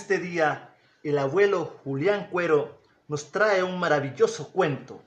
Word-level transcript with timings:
Este 0.00 0.20
día, 0.20 0.76
el 1.02 1.18
abuelo 1.18 1.80
Julián 1.82 2.28
Cuero 2.30 2.78
nos 3.08 3.32
trae 3.32 3.64
un 3.64 3.80
maravilloso 3.80 4.52
cuento, 4.52 5.02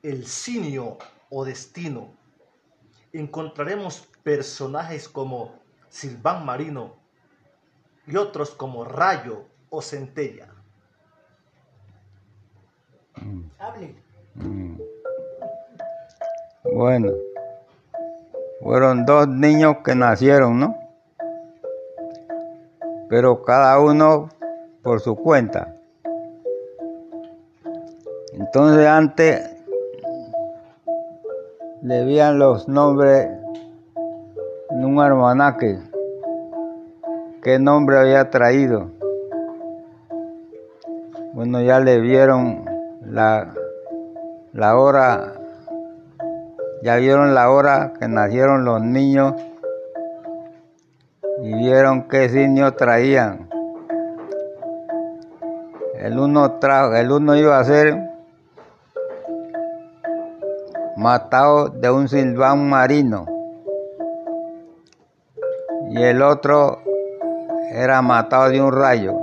El 0.00 0.28
Cinio 0.28 0.96
o 1.28 1.44
Destino. 1.44 2.14
Encontraremos 3.12 4.08
personajes 4.22 5.08
como 5.08 5.58
Silván 5.88 6.46
Marino 6.46 6.94
y 8.06 8.14
otros 8.14 8.50
como 8.50 8.84
Rayo 8.84 9.44
o 9.70 9.82
Centella. 9.82 10.54
Hable. 13.58 13.96
Mm. 14.36 14.78
Bueno, 16.72 17.10
fueron 18.62 19.04
dos 19.04 19.26
niños 19.26 19.78
que 19.84 19.96
nacieron, 19.96 20.60
¿no? 20.60 20.83
Pero 23.08 23.42
cada 23.42 23.78
uno 23.80 24.28
por 24.82 25.00
su 25.00 25.16
cuenta. 25.16 25.74
Entonces 28.32 28.86
antes 28.86 29.50
le 31.82 32.04
veían 32.04 32.38
los 32.38 32.68
nombres 32.68 33.28
en 34.70 34.84
un 34.84 35.00
almanaque. 35.00 35.78
¿Qué 37.42 37.58
nombre 37.58 37.98
había 37.98 38.30
traído? 38.30 38.90
Bueno, 41.34 41.60
ya 41.60 41.80
le 41.80 42.00
vieron 42.00 42.64
la, 43.02 43.52
la 44.52 44.76
hora, 44.76 45.34
ya 46.82 46.96
vieron 46.96 47.34
la 47.34 47.50
hora 47.50 47.92
que 47.98 48.08
nacieron 48.08 48.64
los 48.64 48.82
niños 48.82 49.34
vieron 51.54 52.08
qué 52.08 52.28
signo 52.28 52.74
traían. 52.74 53.48
El 55.96 56.18
uno 56.18 56.58
trajo, 56.58 56.94
el 56.94 57.10
uno 57.10 57.34
iba 57.36 57.58
a 57.58 57.64
ser 57.64 57.98
matado 60.96 61.68
de 61.68 61.90
un 61.90 62.08
silbán 62.08 62.68
marino 62.68 63.26
y 65.90 66.02
el 66.02 66.22
otro 66.22 66.78
era 67.72 68.02
matado 68.02 68.50
de 68.50 68.60
un 68.60 68.72
rayo. 68.72 69.14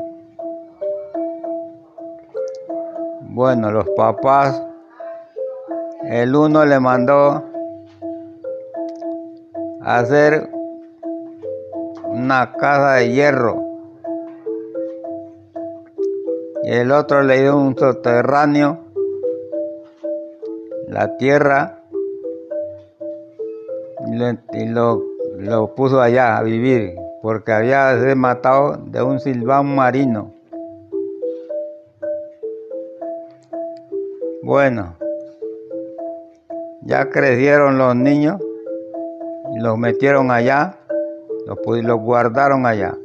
Bueno, 3.21 3.71
los 3.71 3.89
papás, 3.95 4.61
el 6.03 6.35
uno 6.35 6.65
le 6.65 6.79
mandó 6.79 7.43
hacer 9.81 10.49
una 12.11 12.53
casa 12.53 12.93
de 12.95 13.11
hierro 13.11 13.71
y 16.63 16.71
el 16.73 16.91
otro 16.91 17.23
le 17.23 17.41
dio 17.41 17.57
un 17.57 17.75
subterráneo, 17.75 18.79
la 20.87 21.17
tierra, 21.17 21.79
y, 24.53 24.65
lo, 24.67 25.75
puso 25.75 26.01
allá 26.01 26.37
a 26.37 26.43
vivir, 26.43 26.95
porque 27.21 27.51
había 27.51 27.99
sido 27.99 28.15
matado 28.15 28.77
de 28.77 29.01
un 29.01 29.19
silbán 29.19 29.73
marino. 29.75 30.33
Bueno, 34.43 34.97
ya 36.81 37.09
crecieron 37.09 37.77
los 37.77 37.95
niños 37.95 38.39
y 39.55 39.59
los 39.59 39.77
metieron 39.77 40.29
allá, 40.29 40.77
los, 41.51 41.83
los 41.83 41.99
guardaron 41.99 42.65
allá. 42.65 42.97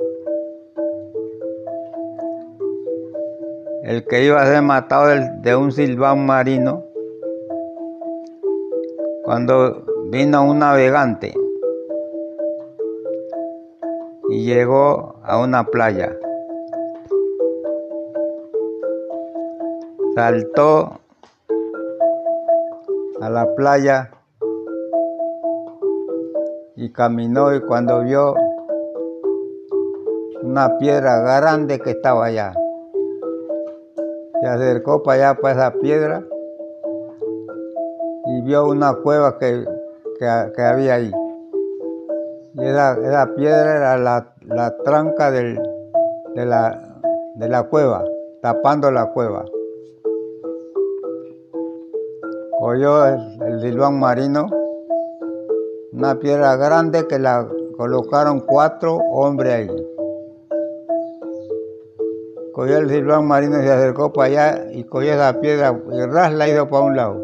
El 3.82 4.04
que 4.04 4.24
iba 4.24 4.42
a 4.42 4.46
ser 4.46 4.62
matado 4.62 5.06
de 5.40 5.56
un 5.56 5.70
silbán 5.72 6.26
marino, 6.26 6.84
cuando 9.24 9.84
vino 10.10 10.44
un 10.44 10.58
navegante 10.58 11.34
y 14.28 14.44
llegó 14.44 15.16
a 15.22 15.38
una 15.38 15.64
playa, 15.64 16.16
saltó 20.14 20.98
a 23.20 23.30
la 23.30 23.54
playa 23.54 24.10
y 26.76 26.92
caminó 26.92 27.54
y 27.54 27.60
cuando 27.60 28.02
vio 28.02 28.34
una 30.42 30.76
piedra 30.78 31.20
grande 31.40 31.80
que 31.80 31.90
estaba 31.90 32.26
allá, 32.26 32.52
se 34.40 34.46
acercó 34.46 35.02
para 35.02 35.30
allá, 35.30 35.40
para 35.40 35.54
esa 35.54 35.72
piedra 35.80 36.22
y 38.26 38.42
vio 38.42 38.66
una 38.66 38.94
cueva 38.94 39.38
que, 39.38 39.64
que- 40.18 40.62
había 40.62 40.94
ahí. 40.96 41.12
Y 42.54 42.64
esa, 42.64 43.34
piedra 43.34 43.76
era 43.76 43.98
la, 43.98 44.34
la 44.42 44.76
tranca 44.78 45.30
del- 45.30 45.60
de, 46.34 46.44
la, 46.46 47.00
de 47.36 47.48
la 47.48 47.62
cueva, 47.64 48.04
tapando 48.42 48.90
la 48.90 49.06
cueva. 49.12 49.44
Cogió 52.58 53.06
el, 53.06 53.42
el 53.42 53.60
marino, 53.92 54.46
una 55.96 56.18
piedra 56.18 56.56
grande 56.56 57.06
que 57.06 57.18
la 57.18 57.48
colocaron 57.78 58.40
cuatro 58.40 58.96
hombres 58.96 59.54
ahí. 59.54 59.86
Cogió 62.52 62.76
el 62.76 62.90
silbán 62.90 63.26
marino 63.26 63.58
y 63.58 63.62
se 63.62 63.72
acercó 63.72 64.12
para 64.12 64.26
allá 64.28 64.64
y 64.72 64.84
cogió 64.84 65.14
esa 65.14 65.40
piedra 65.40 65.74
y 65.90 66.02
ras 66.02 66.34
la 66.34 66.48
hizo 66.48 66.68
para 66.68 66.84
un 66.84 66.96
lado. 66.96 67.22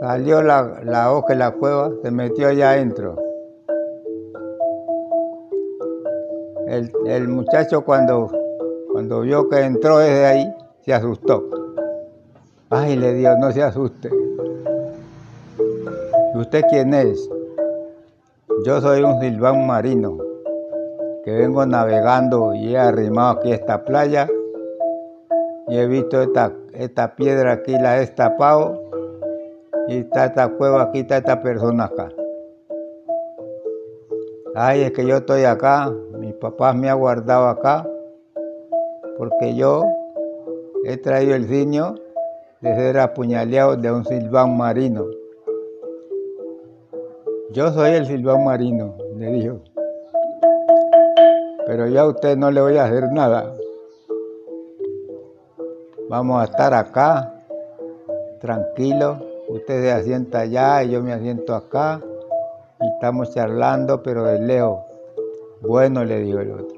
Salió 0.00 0.42
la, 0.42 0.80
la 0.84 1.10
hoja 1.14 1.28
de 1.28 1.36
la 1.36 1.50
cueva, 1.52 1.92
se 2.02 2.10
metió 2.10 2.48
allá 2.48 2.72
adentro. 2.72 3.16
El, 6.68 6.92
el 7.06 7.28
muchacho 7.28 7.86
cuando, 7.86 8.30
cuando 8.92 9.22
vio 9.22 9.48
que 9.48 9.60
entró 9.60 9.96
desde 9.98 10.26
ahí, 10.26 10.54
se 10.84 10.92
asustó. 10.92 11.42
Ay, 12.68 12.96
le 12.96 13.14
dijo, 13.14 13.32
no 13.40 13.50
se 13.50 13.62
asuste. 13.62 14.10
¿Y 16.34 16.38
usted 16.38 16.62
quién 16.68 16.92
es? 16.92 17.30
Yo 18.66 18.80
soy 18.80 19.00
un 19.04 19.20
silbán 19.20 19.64
marino 19.64 20.18
que 21.24 21.30
vengo 21.30 21.64
navegando 21.64 22.52
y 22.52 22.74
he 22.74 22.76
arrimado 22.76 23.38
aquí 23.38 23.52
esta 23.52 23.84
playa 23.84 24.28
y 25.68 25.78
he 25.78 25.86
visto 25.86 26.20
esta, 26.20 26.52
esta 26.72 27.14
piedra 27.14 27.52
aquí, 27.52 27.78
la 27.78 27.96
he 27.96 28.00
destapado 28.00 28.82
y 29.86 29.98
está 29.98 30.24
esta 30.24 30.48
cueva 30.48 30.82
aquí, 30.82 30.98
está 30.98 31.18
esta 31.18 31.40
persona 31.40 31.84
acá. 31.84 32.08
Ay, 34.56 34.82
es 34.82 34.90
que 34.90 35.06
yo 35.06 35.18
estoy 35.18 35.44
acá, 35.44 35.92
mi 36.18 36.32
papá 36.32 36.72
me 36.72 36.90
ha 36.90 36.94
guardado 36.94 37.46
acá 37.46 37.88
porque 39.16 39.54
yo 39.54 39.84
he 40.84 40.96
traído 40.96 41.36
el 41.36 41.46
signo 41.46 41.94
de 42.60 42.74
ser 42.74 42.98
apuñaleado 42.98 43.76
de 43.76 43.92
un 43.92 44.04
silbán 44.04 44.56
marino. 44.56 45.04
Yo 47.50 47.72
soy 47.72 47.92
el 47.92 48.06
silbán 48.06 48.44
marino, 48.44 48.96
le 49.16 49.30
dijo. 49.30 49.60
Pero 51.64 51.86
ya 51.86 52.02
a 52.02 52.08
usted 52.08 52.36
no 52.36 52.50
le 52.50 52.60
voy 52.60 52.76
a 52.76 52.84
hacer 52.84 53.12
nada. 53.12 53.54
Vamos 56.08 56.42
a 56.42 56.44
estar 56.44 56.74
acá, 56.74 57.34
tranquilos. 58.40 59.18
Usted 59.48 59.80
se 59.80 59.92
asienta 59.92 60.40
allá 60.40 60.82
y 60.82 60.90
yo 60.90 61.02
me 61.02 61.12
asiento 61.12 61.54
acá. 61.54 62.00
Y 62.80 62.88
estamos 62.94 63.32
charlando, 63.32 64.02
pero 64.02 64.24
de 64.24 64.40
lejos. 64.40 64.80
Bueno, 65.60 66.04
le 66.04 66.20
dijo 66.20 66.40
el 66.40 66.50
otro. 66.50 66.76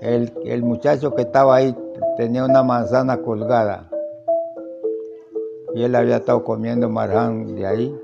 El, 0.00 0.32
el 0.44 0.62
muchacho 0.64 1.14
que 1.14 1.22
estaba 1.22 1.56
ahí 1.56 1.74
tenía 2.16 2.44
una 2.44 2.64
manzana 2.64 3.18
colgada. 3.18 3.88
Y 5.74 5.84
él 5.84 5.94
había 5.94 6.16
estado 6.16 6.42
comiendo 6.42 6.88
marján 6.88 7.54
de 7.54 7.66
ahí. 7.66 8.00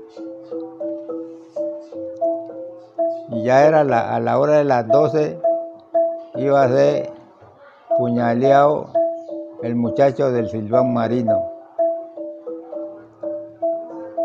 Y 3.33 3.43
ya 3.43 3.65
era 3.65 3.81
a 3.81 4.19
la 4.19 4.39
hora 4.39 4.57
de 4.57 4.63
las 4.63 4.87
12, 4.87 5.39
iba 6.35 6.63
a 6.63 6.67
ser 6.67 7.09
puñaleado 7.97 8.87
el 9.63 9.75
muchacho 9.75 10.31
del 10.31 10.49
silbán 10.49 10.93
marino. 10.93 11.49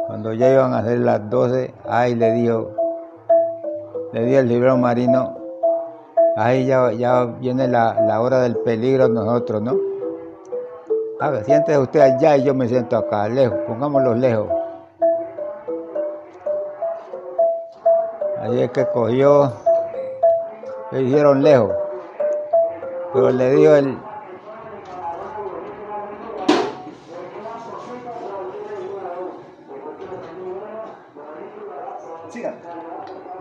Cuando 0.07 0.33
ya 0.35 0.53
iban 0.53 0.75
a 0.75 0.83
ser 0.83 0.99
las 0.99 1.29
12, 1.31 1.73
ay, 1.89 2.15
le 2.17 2.33
dijo, 2.33 2.71
le 4.13 4.25
dio 4.25 4.41
el 4.41 4.49
silbán 4.49 4.81
marino, 4.81 5.37
ay, 6.37 6.67
ya, 6.67 6.93
ya 6.93 7.25
viene 7.25 7.67
la, 7.67 8.01
la 8.07 8.21
hora 8.21 8.41
del 8.41 8.57
peligro 8.57 9.09
nosotros, 9.09 9.63
¿no? 9.63 9.77
Haga, 11.21 11.45
siéntese 11.45 11.79
usted 11.79 12.01
allá 12.01 12.37
y 12.37 12.45
yo 12.45 12.55
me 12.55 12.69
siento 12.69 12.97
acá, 12.97 13.29
lejos, 13.29 13.59
pongámoslos 13.67 14.19
lejos. 14.19 14.58
Así 18.49 18.63
es 18.63 18.71
que 18.71 18.87
cogió 18.87 19.53
le 20.91 21.01
dijeron 21.01 21.43
lejos. 21.43 21.71
Pero 23.13 23.31
le 23.31 23.51
dijo 23.51 23.75
el, 23.75 23.99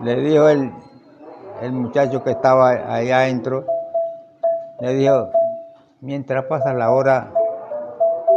le 0.00 0.14
dijo 0.16 0.48
el, 0.50 0.72
el 1.62 1.72
muchacho 1.72 2.22
que 2.22 2.32
estaba 2.32 2.72
allá 2.72 3.20
adentro, 3.20 3.64
le 4.80 4.92
dijo, 4.92 5.30
mientras 6.02 6.44
pasa 6.44 6.74
la 6.74 6.90
hora, 6.90 7.32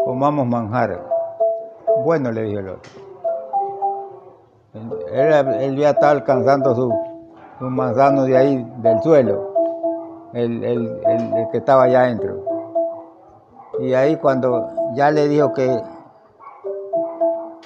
comamos 0.06 0.48
manjar. 0.48 1.04
Bueno, 2.06 2.32
le 2.32 2.44
dijo 2.44 2.60
el 2.60 2.70
otro. 2.70 3.01
Él, 4.74 5.34
él 5.60 5.76
ya 5.78 5.90
estaba 5.90 6.12
alcanzando 6.14 6.74
su, 6.76 6.94
su 7.60 7.66
manzano 7.66 8.24
de 8.24 8.38
ahí, 8.38 8.66
del 8.78 9.02
suelo, 9.02 9.54
el, 10.34 10.64
el- 10.64 11.02
el- 11.06 11.48
que 11.52 11.58
estaba 11.58 11.84
allá 11.84 12.02
adentro. 12.04 12.38
Y 13.80 13.94
ahí 13.94 14.16
cuando 14.18 14.70
ya 14.94 15.12
le 15.12 15.28
dijo 15.28 15.52
que, 15.54 15.82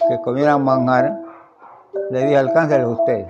que 0.08 0.22
comieran 0.22 0.64
manjar, 0.64 1.20
le 2.10 2.22
dije, 2.24 2.38
alcáncelo 2.38 2.92
usted. 2.92 3.28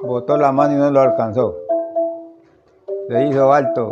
Botó 0.00 0.36
la 0.36 0.52
mano 0.52 0.74
y 0.74 0.76
no 0.76 0.90
lo 0.90 1.00
alcanzó. 1.00 1.54
Se 3.08 3.24
hizo 3.26 3.52
alto, 3.52 3.90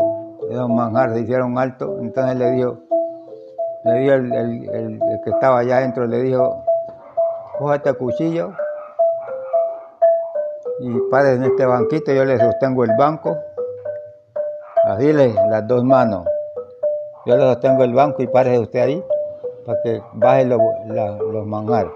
esos 0.50 0.69
manjar 0.70 1.12
se 1.12 1.20
hicieron 1.20 1.58
alto, 1.58 1.99
entonces 2.00 2.37
le 2.37 2.50
dijo, 2.52 2.78
le 3.85 3.93
dijo 3.99 4.14
el, 4.14 4.32
el- 4.32 4.69
el- 4.70 5.02
el 5.02 5.20
que 5.23 5.31
estaba 5.31 5.58
allá 5.58 5.78
adentro, 5.78 6.06
le 6.06 6.19
dijo, 6.23 6.64
coja 7.62 7.76
este 7.76 7.94
cuchillo 7.94 8.53
y 10.81 10.99
pare 11.11 11.35
en 11.35 11.44
este 11.44 11.64
banquito, 11.64 12.12
yo 12.12 12.25
le 12.25 12.38
sostengo 12.41 12.82
el 12.82 12.91
banco, 12.99 13.37
así 14.85 15.12
le, 15.12 15.32
las 15.49 15.67
dos 15.69 15.85
manos. 15.85 16.26
Yo 17.25 17.37
le 17.37 17.43
sostengo 17.44 17.85
el 17.85 17.94
banco 17.94 18.20
y 18.20 18.26
párese 18.26 18.59
usted 18.59 18.81
ahí 18.81 19.05
para 19.64 19.81
que 19.82 20.03
baje 20.14 20.44
lo- 20.44 20.59
la- 20.87 21.12
los 21.19 21.47
manjar. 21.47 21.87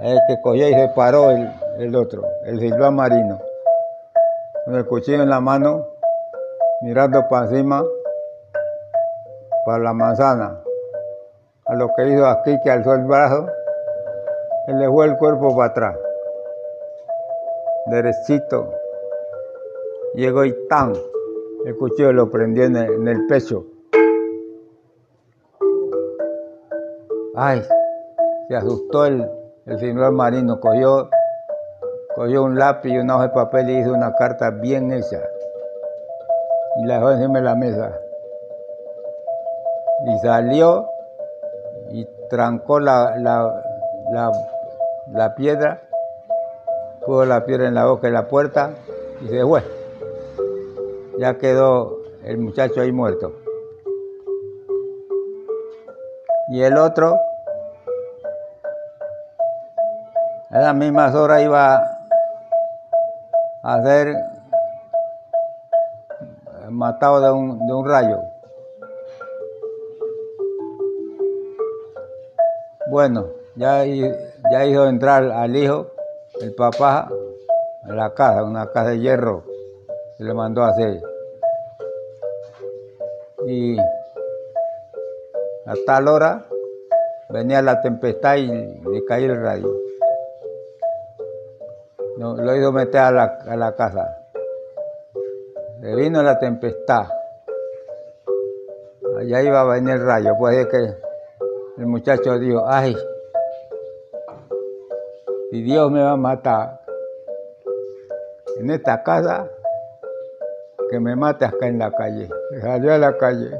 El 0.00 0.18
que 0.26 0.40
cogió 0.40 0.68
y 0.68 0.74
se 0.74 0.88
paró 0.96 1.30
el, 1.30 1.50
el 1.78 1.94
otro, 1.94 2.22
el 2.46 2.58
silván 2.60 2.94
marino, 2.96 3.38
con 4.64 4.74
el 4.76 4.86
cuchillo 4.86 5.22
en 5.22 5.28
la 5.28 5.40
mano, 5.40 5.86
mirando 6.80 7.28
para 7.28 7.44
encima, 7.46 7.84
para 9.66 9.82
la 9.84 9.92
manzana. 9.92 10.60
A 11.66 11.74
lo 11.74 11.88
que 11.94 12.08
hizo 12.08 12.26
aquí, 12.26 12.58
que 12.62 12.70
alzó 12.70 12.94
el 12.94 13.04
brazo, 13.04 13.46
él 14.66 14.88
fue 14.90 15.06
el 15.06 15.16
cuerpo 15.18 15.54
para 15.56 15.70
atrás, 15.70 15.98
derechito. 17.86 18.72
Llegó 20.14 20.44
y 20.44 20.54
tan, 20.68 20.94
el 21.66 21.76
cuchillo 21.76 22.12
lo 22.12 22.30
prendió 22.30 22.64
en 22.64 22.76
el, 22.76 23.26
pecho. 23.26 23.64
Ay, 27.34 27.62
se 28.48 28.54
asustó 28.54 29.06
el, 29.06 29.28
el 29.66 29.78
señor 29.80 30.12
marino, 30.12 30.60
cogió, 30.60 31.08
cogió 32.14 32.44
un 32.44 32.56
lápiz 32.56 32.90
y 32.90 32.98
una 32.98 33.16
hoja 33.16 33.28
de 33.28 33.34
papel 33.34 33.70
y 33.70 33.78
hizo 33.78 33.92
una 33.92 34.14
carta 34.14 34.50
bien 34.50 34.92
hecha. 34.92 35.20
Y 36.76 36.86
la 36.86 36.94
dejó 36.98 37.10
encima 37.10 37.38
de 37.38 37.44
la 37.44 37.54
mesa. 37.56 37.98
Y 40.06 40.18
salió 40.18 40.86
y 41.90 42.04
trancó 42.28 42.78
la, 42.78 43.16
la, 43.18 43.62
la, 44.12 44.30
la 45.14 45.36
piedra, 45.36 45.80
puso 47.06 47.24
la 47.24 47.44
piedra 47.46 47.68
en 47.68 47.74
la 47.74 47.86
boca 47.86 48.08
de 48.08 48.12
la 48.12 48.26
puerta 48.26 48.74
y 49.20 49.28
se 49.28 49.44
fue. 49.44 49.62
Ya 51.18 51.38
quedó 51.38 52.00
el 52.24 52.38
muchacho 52.38 52.80
ahí 52.80 52.90
muerto. 52.90 53.32
Y 56.48 56.62
el 56.62 56.76
otro, 56.76 57.16
a 60.50 60.58
las 60.58 60.74
mismas 60.74 61.14
horas 61.14 61.42
iba 61.42 62.00
a 63.62 63.82
ser 63.82 64.16
matado 66.70 67.20
de 67.20 67.30
un, 67.30 67.66
de 67.66 67.72
un 67.72 67.88
rayo. 67.88 68.18
Bueno, 72.90 73.26
ya, 73.54 73.84
ya 74.54 74.64
hizo 74.64 74.86
entrar 74.86 75.24
al 75.32 75.56
hijo, 75.56 75.88
el 76.40 76.54
papá, 76.54 77.08
a 77.82 77.92
la 77.92 78.14
casa, 78.14 78.44
una 78.44 78.70
casa 78.70 78.90
de 78.90 79.00
hierro, 79.00 79.42
se 80.16 80.22
le 80.22 80.32
mandó 80.32 80.62
a 80.62 80.68
hacer. 80.68 81.02
Y 83.48 83.76
a 83.80 85.74
tal 85.84 86.06
hora 86.06 86.46
venía 87.30 87.62
la 87.62 87.80
tempestad 87.80 88.36
y 88.36 88.46
le 88.46 89.04
cayó 89.04 89.32
el 89.32 89.42
radio. 89.42 89.76
No, 92.18 92.36
lo 92.36 92.54
hizo 92.54 92.70
meter 92.70 93.00
a 93.00 93.10
la, 93.10 93.24
a 93.48 93.56
la 93.56 93.74
casa. 93.74 94.28
Le 95.80 95.96
vino 95.96 96.22
la 96.22 96.38
tempestad. 96.38 97.08
Allá 99.18 99.42
iba 99.42 99.62
a 99.62 99.64
venir 99.64 99.94
el 99.94 100.06
rayo. 100.06 100.30
Pues 100.38 100.58
es 100.58 100.66
que 100.68 100.76
el 100.76 101.86
muchacho 101.86 102.38
dijo, 102.38 102.62
ay, 102.64 102.96
si 105.54 105.62
Dios 105.62 105.88
me 105.88 106.02
va 106.02 106.10
a 106.10 106.16
matar 106.16 106.80
en 108.58 108.70
esta 108.70 109.04
casa, 109.04 109.48
que 110.90 110.98
me 110.98 111.14
mate 111.14 111.44
acá 111.44 111.68
en 111.68 111.78
la 111.78 111.92
calle. 111.92 112.28
Salió 112.60 112.92
a 112.92 112.98
la 112.98 113.16
calle. 113.16 113.50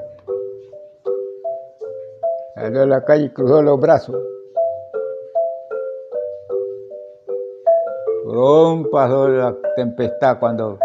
Salió 2.57 2.83
a 2.83 2.87
la 2.87 3.05
calle 3.05 3.27
y 3.27 3.31
cruzó 3.31 3.63
los 3.63 3.79
brazos. 3.79 4.17
Pronto 8.29 8.91
pasó 8.91 9.29
la 9.29 9.55
tempestad 9.77 10.41
cuando, 10.41 10.81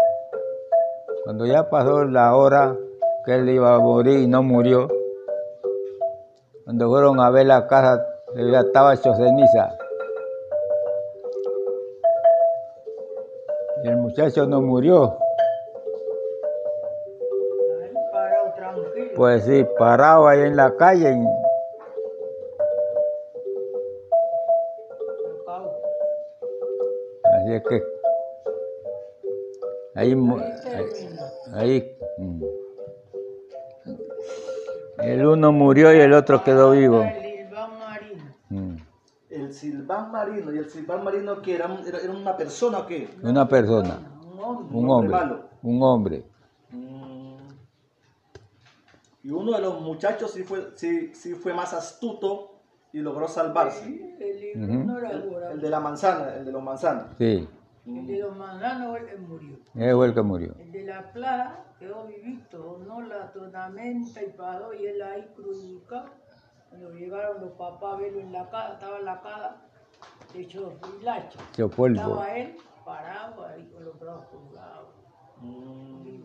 cuando 1.24 1.44
ya 1.44 1.68
pasó 1.68 2.04
la 2.04 2.36
hora 2.36 2.76
que 3.24 3.34
él 3.34 3.48
iba 3.48 3.74
a 3.74 3.80
morir 3.80 4.20
y 4.20 4.28
no 4.28 4.44
murió. 4.44 4.86
Cuando 6.62 6.88
fueron 6.88 7.18
a 7.18 7.30
ver 7.30 7.46
la 7.46 7.66
casa, 7.66 8.00
ya 8.36 8.60
estaba 8.60 8.94
hecho 8.94 9.12
ceniza. 9.16 9.79
Muchacho 14.10 14.44
no 14.44 14.60
murió. 14.60 15.16
Pues 19.14 19.44
sí, 19.44 19.64
parado 19.78 20.26
ahí 20.26 20.40
en 20.40 20.56
la 20.56 20.74
calle. 20.76 21.16
Así 27.22 27.54
es 27.54 27.62
que 27.68 27.82
ahí, 29.94 30.16
ahí, 31.54 31.96
mm. 32.18 32.44
el 34.98 35.26
uno 35.26 35.52
murió 35.52 35.94
y 35.94 36.00
el 36.00 36.12
otro 36.12 36.42
quedó 36.42 36.72
vivo. 36.72 37.02
El 37.02 37.46
Ilván 37.46 37.78
Marino. 37.78 38.34
Mm. 38.48 38.76
El 39.30 39.52
silván 39.90 40.12
marino, 40.12 40.52
y 40.54 40.58
el 40.58 40.70
silván 40.70 41.04
marino 41.04 41.42
que 41.42 41.54
era, 41.56 41.66
era, 41.86 41.98
era 41.98 42.12
una 42.12 42.36
persona 42.36 42.78
o 42.78 42.86
qué? 42.86 43.08
Una 43.22 43.46
persona, 43.48 43.98
Un 44.22 44.38
hombre. 44.40 44.76
un 44.78 44.90
hombre 44.90 45.10
malo. 45.10 45.44
un 45.62 45.82
hombre. 45.82 46.24
Mm. 46.70 47.36
Y 49.24 49.30
uno 49.30 49.52
de 49.52 49.60
los 49.60 49.80
muchachos 49.80 50.30
sí 50.32 50.44
fue, 50.44 50.70
sí, 50.76 51.12
sí 51.14 51.34
fue 51.34 51.52
más 51.52 51.74
astuto 51.74 52.60
y 52.92 53.00
logró 53.00 53.28
salvarse. 53.28 53.84
Sí, 53.84 54.16
El 54.20 54.44
Ilván 54.62 54.86
no 54.86 54.98
era 54.98 55.10
El, 55.10 55.22
jurado. 55.28 55.52
el 55.52 55.60
de 55.60 55.70
la 55.70 55.80
manzana, 55.80 56.34
el 56.36 56.44
de 56.44 56.52
los 56.52 56.62
manzanos. 56.62 57.04
Sí, 57.18 57.48
El 57.86 58.06
de 58.06 58.18
los 58.20 58.36
manzanos 58.36 58.96
murió. 59.28 59.58
fue 59.96 60.06
el 60.06 60.14
que 60.14 60.22
murió. 60.22 60.54
El 60.58 60.72
de 60.72 60.84
la 60.84 61.12
plaza 61.12 61.64
quedó 61.78 62.06
vivito, 62.06 62.78
no 62.86 63.00
la 63.02 63.30
tormenta 63.32 64.22
y 64.22 64.30
paró 64.36 64.72
y 64.72 64.86
él 64.86 65.02
ahí 65.02 65.28
crucificado. 65.34 66.06
Cuando 66.68 66.92
llegaron 66.92 67.40
los 67.40 67.50
papás 67.52 67.94
a 67.94 67.96
verlo 67.96 68.20
en 68.20 68.32
la 68.32 68.48
casa, 68.48 68.74
estaba 68.74 68.98
en 69.00 69.04
la 69.04 69.20
casa 69.20 69.56
hecho 70.34 70.74
hilacha. 71.00 71.38
Hecho 71.52 71.68
polvo. 71.68 71.96
Estaba 72.00 72.36
él 72.36 72.56
parado 72.84 73.44
ahí 73.46 73.68
con 73.72 73.84
los 73.84 73.98
brazos 73.98 74.26
colgados. 74.26 74.88
Mm. 75.40 76.20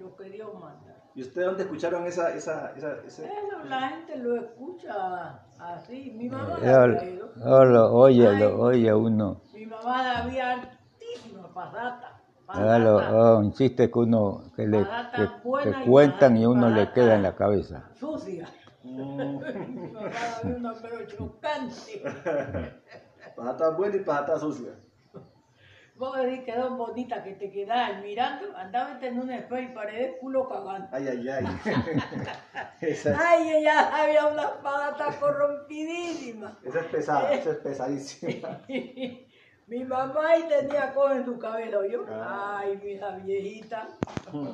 Lo 0.00 0.16
que 0.16 0.24
Dios 0.30 0.52
manda. 0.54 0.96
¿Y 1.14 1.22
ustedes 1.22 1.46
dónde 1.48 1.62
escucharon 1.64 2.06
esa, 2.06 2.32
esa, 2.32 2.72
esa, 2.76 2.98
ese- 3.04 3.24
Eso 3.26 3.64
la 3.64 3.88
gente 3.88 4.16
lo 4.16 4.36
escucha 4.36 5.44
así. 5.58 6.12
Mi 6.16 6.28
mamá 6.28 6.56
Eh, 6.62 6.66
la 6.66 6.98
traído. 6.98 7.92
Oye, 7.92 8.32
lo- 8.38 8.60
oye 8.60 8.94
uno. 8.94 9.40
Mi 9.52 9.66
mamá 9.66 10.02
la 10.02 10.18
había 10.22 10.52
altísima 10.52 11.52
pasata. 11.52 12.16
Hágalo, 12.46 12.96
oh, 12.96 13.38
un 13.38 13.52
chiste 13.52 13.90
que 13.90 13.98
uno 13.98 14.42
que 14.56 14.66
le 14.66 14.78
que, 15.14 15.22
y 15.22 15.84
cuentan 15.84 16.36
y 16.36 16.46
barata- 16.46 16.66
uno 16.66 16.68
le 16.70 16.92
queda 16.92 17.14
en 17.14 17.22
la 17.22 17.34
cabeza. 17.36 17.88
Sucia. 17.98 18.48
Mm. 18.82 19.38
Mi 19.64 19.90
mamá 19.90 20.10
la 20.42 20.56
una 20.56 20.74
pero 20.80 21.06
chocante. 21.06 22.02
Pajata 23.40 23.70
buena 23.70 23.96
y 23.96 24.00
pajata 24.00 24.38
sucia. 24.38 24.72
Vos 25.96 26.14
decís 26.18 26.44
que 26.44 26.54
son 26.54 26.76
bonitas 26.76 27.24
que 27.24 27.32
te 27.36 27.50
quedás 27.50 28.02
mirando, 28.02 28.54
andaba 28.54 28.98
en 29.00 29.18
un 29.18 29.30
espejo 29.30 29.62
y 29.62 29.74
paredes 29.74 30.16
culo 30.20 30.46
cagando. 30.46 30.88
Ay, 30.92 31.08
ay, 31.08 31.28
ay. 31.28 31.46
Ay, 33.18 33.50
ella 33.56 33.96
había 33.96 34.26
una 34.26 34.60
tan 34.96 35.14
corrompidísima. 35.14 36.58
esa 36.62 36.80
es 36.80 36.86
pesada, 36.86 37.32
esa 37.32 37.50
es 37.52 37.56
pesadísima. 37.58 38.60
Mi 39.66 39.84
mamá 39.84 40.30
ahí 40.30 40.44
tenía 40.46 40.92
cosas 40.92 41.18
en 41.18 41.24
su 41.24 41.38
cabello, 41.38 41.84
yo. 41.86 42.04
Ah. 42.10 42.58
Ay, 42.60 42.78
mira 42.82 43.16
viejita. 43.16 43.88
Mm. 44.32 44.48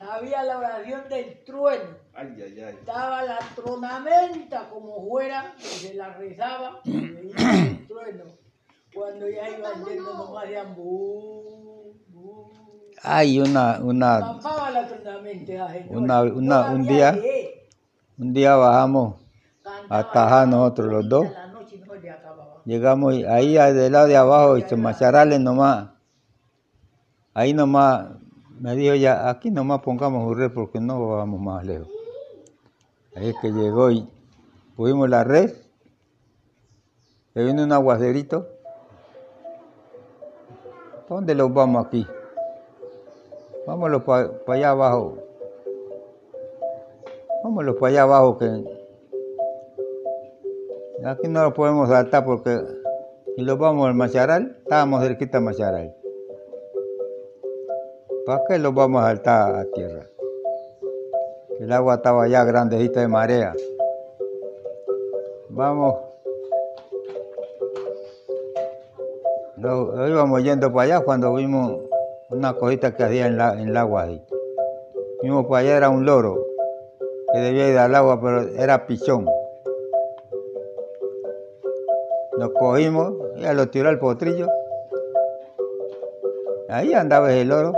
Había 0.00 0.42
la 0.42 0.58
oración 0.58 1.08
del 1.08 1.44
trueno. 1.44 1.96
Ay, 2.14 2.34
ay, 2.42 2.60
ay. 2.60 2.78
Daba 2.84 3.22
la 3.24 3.38
tronamenta 3.54 4.68
como 4.70 5.06
fuera, 5.08 5.54
y 5.58 5.62
se 5.62 5.94
la 5.94 6.14
rezaba, 6.14 6.80
y 6.84 7.32
trueno. 7.96 8.24
Cuando 8.94 9.28
ya 9.28 9.48
iban 9.50 9.84
yendo 9.84 10.14
nomás 10.14 10.44
hacían 10.44 10.74
bu, 10.74 11.94
bu. 12.08 12.50
Hay 13.02 13.40
una, 13.40 13.78
una. 13.82 14.38
Una- 15.90 16.22
una- 16.22 16.70
un 16.70 16.86
día- 16.86 17.12
un 18.18 18.32
día 18.32 18.56
bajamos 18.56 19.14
a 19.90 20.10
Tajá 20.12 20.46
nosotros 20.46 20.92
los 20.92 21.08
dos. 21.08 21.26
Llegamos 22.64 23.14
ahí 23.28 23.52
del 23.54 23.92
lado 23.92 24.06
de 24.08 24.16
abajo, 24.16 24.58
y 24.58 24.64
Macharales 24.76 25.40
nomás. 25.40 25.88
Ahí 27.34 27.52
nomás 27.52 28.08
me 28.58 28.74
dijo 28.74 28.94
ya, 28.94 29.28
aquí 29.28 29.50
nomás 29.50 29.80
pongamos 29.82 30.26
un 30.26 30.36
red 30.38 30.50
porque 30.50 30.80
no 30.80 31.06
vamos 31.08 31.38
más 31.40 31.64
lejos. 31.64 31.88
Ahí 33.14 33.28
es 33.28 33.36
que 33.40 33.50
llegó 33.52 33.90
y 33.90 34.08
pusimos 34.74 35.08
la 35.08 35.22
red. 35.22 35.52
Se 37.36 37.44
vino 37.44 37.64
un 37.64 37.70
aguacerito. 37.70 38.46
¿Dónde 41.06 41.34
los 41.34 41.52
vamos 41.52 41.84
aquí? 41.84 42.06
Vámonos 43.66 44.04
para 44.04 44.30
allá 44.46 44.70
abajo. 44.70 45.18
Vámonos 47.44 47.74
para 47.74 47.88
allá 47.88 48.02
abajo 48.04 48.38
que 48.38 48.64
Aquí 51.04 51.28
no 51.28 51.42
lo 51.42 51.52
podemos 51.52 51.90
saltar 51.90 52.24
porque 52.24 52.58
si 53.36 53.42
lo 53.42 53.58
vamos 53.58 53.86
al 53.86 53.94
Macharal, 53.94 54.56
estábamos 54.60 55.02
cerquita 55.02 55.36
al 55.36 55.44
Macharal. 55.44 55.94
¿Para 58.24 58.44
qué 58.48 58.58
lo 58.58 58.72
vamos 58.72 59.02
a 59.02 59.08
saltar 59.08 59.56
a 59.56 59.64
tierra? 59.74 60.06
El 61.60 61.70
agua 61.70 61.96
estaba 61.96 62.26
ya 62.28 62.44
grandecita 62.44 63.00
de 63.00 63.08
marea. 63.08 63.54
Vamos. 65.50 66.05
Lo, 69.58 70.06
íbamos 70.06 70.42
yendo 70.42 70.70
para 70.70 70.82
allá 70.82 71.00
cuando 71.00 71.32
vimos 71.34 71.80
una 72.28 72.52
cosita 72.52 72.94
que 72.94 73.04
hacía 73.04 73.26
en, 73.26 73.38
la, 73.38 73.54
en 73.54 73.70
el 73.70 73.76
agua 73.76 74.02
ahí. 74.02 74.22
Vimos 75.22 75.46
para 75.46 75.60
allá, 75.60 75.76
era 75.78 75.88
un 75.88 76.04
loro 76.04 76.46
que 77.32 77.38
debía 77.40 77.70
ir 77.70 77.78
al 77.78 77.94
agua, 77.94 78.20
pero 78.20 78.42
era 78.58 78.86
pichón. 78.86 79.26
Lo 82.32 82.52
cogimos, 82.52 83.14
ya 83.36 83.54
lo 83.54 83.68
tiró 83.68 83.88
al 83.88 83.98
potrillo. 83.98 84.46
Ahí 86.68 86.92
andaba 86.92 87.32
el 87.32 87.48
loro. 87.48 87.72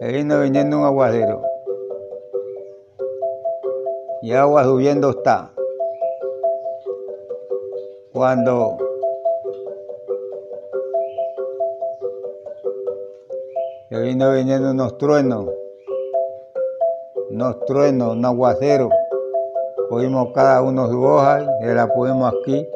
Ahí 0.00 0.12
vino 0.12 0.40
viniendo 0.40 0.78
un 0.78 0.84
aguacero. 0.84 1.40
Y 4.22 4.32
agua 4.32 4.64
subiendo 4.64 5.10
está. 5.10 5.52
Cuando 8.12 8.76
que 13.92 13.98
vino 13.98 14.32
viniendo 14.32 14.70
unos 14.70 14.96
truenos, 14.96 15.50
unos 17.28 17.60
truenos, 17.66 18.16
un 18.16 18.24
aguacero. 18.24 18.88
Cogimos 19.90 20.32
cada 20.32 20.62
uno 20.62 20.88
su 20.88 21.02
hoja 21.02 21.44
y 21.60 21.66
la 21.66 21.86
pusimos 21.92 22.32
aquí 22.32 22.66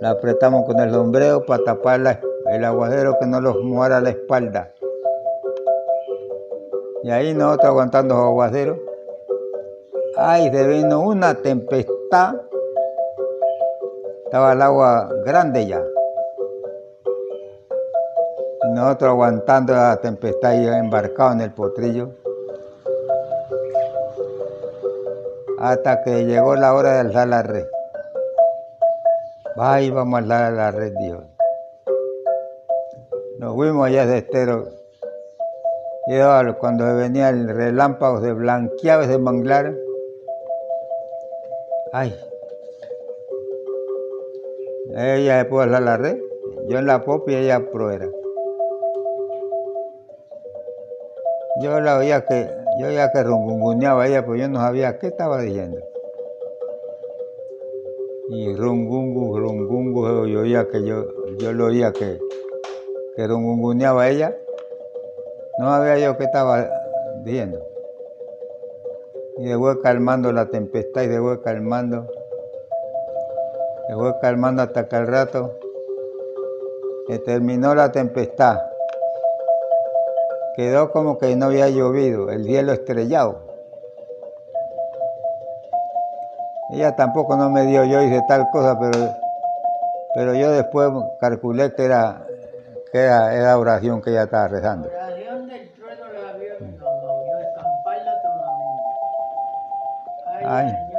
la 0.00 0.10
apretamos 0.10 0.64
con 0.64 0.80
el 0.80 0.90
sombrero 0.90 1.46
para 1.46 1.62
tapar 1.62 2.20
el 2.50 2.64
aguacero 2.64 3.16
que 3.20 3.26
no 3.26 3.40
los 3.40 3.62
mojara 3.62 4.00
la 4.00 4.10
espalda. 4.10 4.72
Y 7.04 7.10
ahí 7.12 7.32
nosotros 7.32 7.66
aguantando 7.66 8.16
los 8.16 8.24
aguaceros. 8.24 8.78
Ay, 10.16 10.50
se 10.50 10.66
vino 10.66 11.00
una 11.00 11.36
tempestad. 11.36 12.34
Estaba 14.24 14.52
el 14.52 14.62
agua 14.62 15.10
grande 15.24 15.64
ya. 15.68 15.80
Nosotros 18.76 19.08
aguantando 19.08 19.72
la 19.72 19.96
tempestad 20.02 20.52
y 20.52 20.66
embarcados 20.66 21.36
en 21.36 21.40
el 21.40 21.50
potrillo. 21.50 22.10
Hasta 25.58 26.04
que 26.04 26.26
llegó 26.26 26.54
la 26.56 26.74
hora 26.74 26.92
de 26.92 26.98
alzar 26.98 27.28
la 27.28 27.42
red. 27.42 27.64
Ay, 29.56 29.88
vamos 29.90 30.16
a 30.16 30.22
alzar 30.22 30.52
la 30.52 30.70
red, 30.72 30.92
Dios. 31.00 31.24
Nos 33.38 33.54
fuimos 33.54 33.86
allá 33.86 34.04
de 34.04 34.18
estero. 34.18 34.68
Y 36.08 36.18
cuando 36.60 36.84
venía 36.96 37.30
el 37.30 37.48
relámpago, 37.48 38.20
se 38.20 38.34
blanqueaba 38.34 39.04
ese 39.04 39.16
manglar. 39.16 39.74
Ay. 41.94 42.14
Ella 44.94 45.48
pudo 45.48 45.62
alzar 45.62 45.82
la 45.82 45.96
red. 45.96 46.18
Yo 46.68 46.78
en 46.78 46.86
la 46.86 47.02
popa 47.02 47.32
y 47.32 47.36
ella 47.36 47.70
proera. 47.72 48.06
Yo 51.58 51.80
la 51.80 51.96
oía 51.96 52.26
que, 52.26 52.50
yo 52.78 52.88
oía 52.88 53.10
que 53.10 53.22
rungunguneaba 53.22 54.06
ella, 54.06 54.22
pero 54.22 54.36
yo 54.36 54.48
no 54.48 54.60
sabía 54.60 54.98
qué 54.98 55.06
estaba 55.06 55.40
diciendo. 55.40 55.78
Y 58.28 58.54
rungungu, 58.54 59.38
rungungu, 59.38 60.26
yo 60.26 60.40
oía 60.40 60.68
que 60.68 60.84
yo, 60.84 61.06
yo 61.38 61.52
lo 61.52 61.66
oía 61.66 61.92
que, 61.92 62.18
que 63.16 63.26
rungunguneaba 63.26 64.08
ella. 64.08 64.36
No 65.58 65.70
sabía 65.70 65.98
yo 65.98 66.18
qué 66.18 66.24
estaba 66.24 66.68
diciendo. 67.24 67.66
Y 69.38 69.48
se 69.48 69.56
fue 69.56 69.80
calmando 69.80 70.32
la 70.32 70.46
tempestad 70.46 71.02
y 71.02 71.08
se 71.08 71.20
fue 71.20 71.40
calmando. 71.40 72.06
Se 73.88 73.94
fue 73.94 74.18
calmando 74.20 74.62
hasta 74.62 74.88
que 74.88 74.96
al 74.96 75.06
rato 75.06 75.58
se 77.08 77.18
terminó 77.20 77.74
la 77.74 77.92
tempestad. 77.92 78.58
Quedó 80.56 80.90
como 80.90 81.18
que 81.18 81.36
no 81.36 81.46
había 81.46 81.68
llovido, 81.68 82.30
el 82.30 82.44
cielo 82.44 82.72
estrellado. 82.72 83.42
Ella 86.70 86.96
tampoco 86.96 87.36
no 87.36 87.50
me 87.50 87.66
dio, 87.66 87.84
yo 87.84 88.02
hice 88.02 88.22
tal 88.26 88.48
cosa, 88.50 88.78
pero, 88.78 89.14
pero 90.14 90.34
yo 90.34 90.50
después 90.50 90.88
calculé 91.20 91.74
que 91.74 91.84
era, 91.84 92.22
que 92.90 92.98
era, 93.00 93.34
era 93.34 93.58
oración 93.58 94.00
que 94.00 94.10
ella 94.10 94.22
estaba 94.22 94.48
rezando. 94.48 94.88
Oración 94.88 95.46
del 95.46 95.72
trueno 95.74 96.06
la 96.10 96.32
vio 96.32 96.54
mamá, 96.60 97.24
yo 97.28 97.38
escampar 97.38 97.98
la 98.02 98.22
tronamenta. 98.22 98.82
Ay, 100.26 100.44
Ay. 100.46 100.95